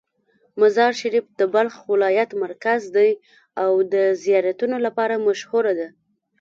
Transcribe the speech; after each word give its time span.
مزار 0.59 0.91
شریف 1.01 1.25
د 1.39 1.41
بلخ 1.53 1.75
ولایت 1.93 2.29
مرکز 2.43 2.81
دی 2.95 3.11
او 3.63 3.71
د 3.93 3.95
زیارتونو 4.23 4.75
لپاره 4.85 5.23
مشهوره 5.27 5.73
ده. 5.79 5.87